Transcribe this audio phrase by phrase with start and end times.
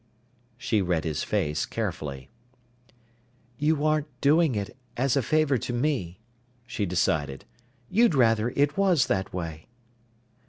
[0.57, 2.31] She read his face carefully.
[3.59, 6.19] "You aren't doing it as a favor to me,"
[6.65, 7.45] she decided.
[7.87, 9.67] "You'd rather it was that way."